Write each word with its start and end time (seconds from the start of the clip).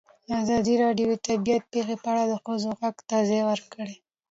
ازادي 0.43 0.73
راډیو 0.83 1.07
د 1.11 1.15
طبیعي 1.27 1.59
پېښې 1.71 1.95
په 2.03 2.07
اړه 2.13 2.23
د 2.27 2.33
ښځو 2.43 2.69
غږ 2.79 2.95
ته 3.09 3.17
ځای 3.29 3.41
ورکړی. 3.45 3.95